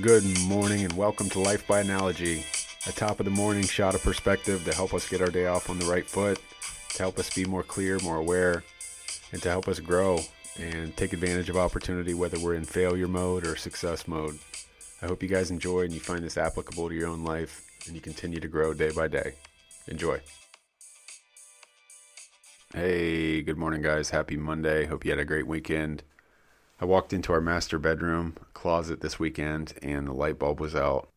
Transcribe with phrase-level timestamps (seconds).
[0.00, 2.46] Good morning and welcome to Life by Analogy,
[2.88, 5.68] a top of the morning shot of perspective to help us get our day off
[5.68, 6.40] on the right foot,
[6.90, 8.62] to help us be more clear, more aware,
[9.32, 10.20] and to help us grow
[10.58, 14.38] and take advantage of opportunity whether we're in failure mode or success mode.
[15.02, 17.94] I hope you guys enjoy and you find this applicable to your own life and
[17.94, 19.34] you continue to grow day by day.
[19.86, 20.18] Enjoy.
[22.72, 24.08] Hey, good morning, guys.
[24.08, 24.86] Happy Monday.
[24.86, 26.04] Hope you had a great weekend.
[26.80, 31.10] I walked into our master bedroom closet this weekend and the light bulb was out.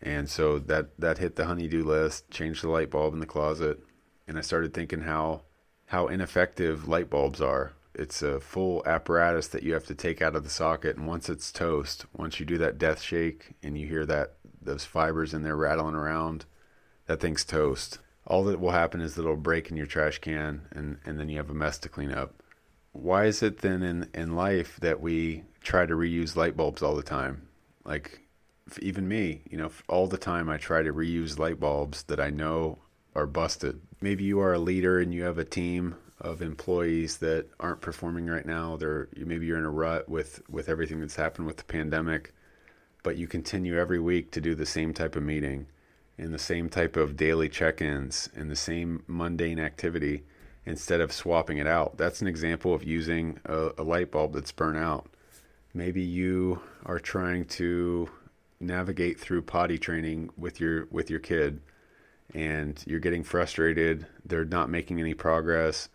[0.00, 3.80] And so that that hit the honeydew list, changed the light bulb in the closet,
[4.28, 5.42] and I started thinking how
[5.86, 7.72] how ineffective light bulbs are.
[7.92, 11.28] It's a full apparatus that you have to take out of the socket and once
[11.28, 15.42] it's toast, once you do that death shake and you hear that those fibers in
[15.42, 16.44] there rattling around,
[17.06, 17.98] that thing's toast.
[18.28, 21.28] All that will happen is that it'll break in your trash can and, and then
[21.28, 22.40] you have a mess to clean up
[22.92, 26.96] why is it then in in life that we try to reuse light bulbs all
[26.96, 27.48] the time?
[27.84, 28.20] Like
[28.80, 32.30] even me, you know, all the time I try to reuse light bulbs that I
[32.30, 32.78] know
[33.14, 33.80] are busted.
[34.00, 38.26] Maybe you are a leader and you have a team of employees that aren't performing
[38.26, 38.76] right now.
[38.76, 42.34] They're maybe you're in a rut with with everything that's happened with the pandemic,
[43.02, 45.66] but you continue every week to do the same type of meeting
[46.18, 50.22] and the same type of daily check-ins and the same mundane activity
[50.66, 51.96] instead of swapping it out.
[51.96, 55.06] That's an example of using a, a light bulb that's burnt out.
[55.72, 58.10] Maybe you are trying to
[58.58, 61.60] navigate through potty training with your with your kid
[62.34, 65.88] and you're getting frustrated, they're not making any progress,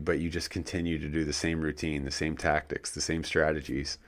[0.00, 3.98] but you just continue to do the same routine, the same tactics, the same strategies.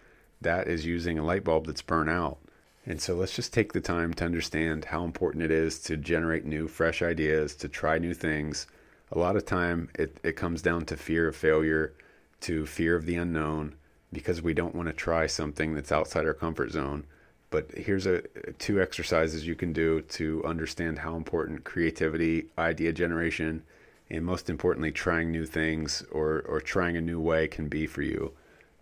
[0.41, 2.39] That is using a light bulb that's burnt out.
[2.85, 6.45] And so let's just take the time to understand how important it is to generate
[6.45, 8.67] new, fresh ideas, to try new things,
[9.11, 11.95] a lot of time it, it comes down to fear of failure,
[12.41, 13.75] to fear of the unknown,
[14.13, 17.05] because we don't want to try something that's outside our comfort zone.
[17.51, 18.23] But here's a
[18.59, 23.63] two exercises you can do to understand how important creativity, idea generation,
[24.11, 28.03] and most importantly, trying new things or, or trying a new way can be for
[28.03, 28.33] you.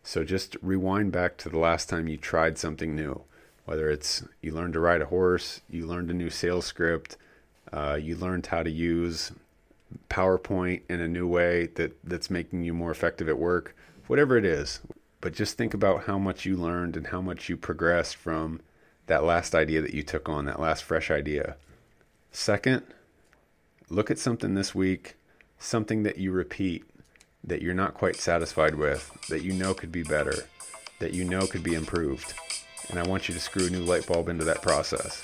[0.03, 3.23] So just rewind back to the last time you tried something new,
[3.65, 7.17] whether it's you learned to ride a horse, you learned a new sales script,
[7.73, 9.33] uh, you learned how to use
[10.09, 13.77] PowerPoint in a new way that that's making you more effective at work,
[14.07, 14.81] whatever it is.
[15.21, 18.61] But just think about how much you learned and how much you progressed from
[19.07, 21.57] that last idea that you took on, that last fresh idea.
[22.31, 22.83] Second,
[23.89, 25.17] look at something this week,
[25.59, 26.85] something that you repeat
[27.43, 30.35] that you're not quite satisfied with, that you know could be better,
[30.99, 32.35] that you know could be improved.
[32.91, 35.23] And I want you to screw a new light bulb into that process.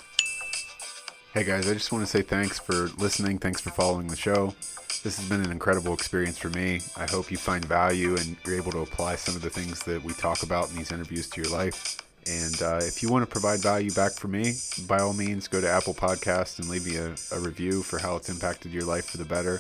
[1.34, 3.38] Hey guys, I just want to say thanks for listening.
[3.38, 4.54] Thanks for following the show.
[5.03, 6.82] This has been an incredible experience for me.
[6.94, 10.04] I hope you find value and you're able to apply some of the things that
[10.04, 11.97] we talk about in these interviews to your life.
[12.26, 14.53] And uh, if you want to provide value back for me,
[14.87, 18.16] by all means, go to Apple Podcast and leave me a, a review for how
[18.16, 19.59] it's impacted your life for the better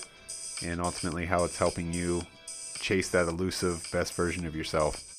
[0.62, 2.20] and ultimately how it's helping you
[2.80, 5.11] chase that elusive best version of yourself.